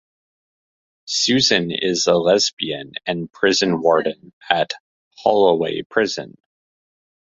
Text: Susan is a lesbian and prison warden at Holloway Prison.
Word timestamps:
Susan 1.05 1.69
is 1.69 2.07
a 2.07 2.15
lesbian 2.15 2.93
and 3.05 3.31
prison 3.31 3.81
warden 3.83 4.33
at 4.49 4.73
Holloway 5.19 5.83
Prison. 5.83 6.39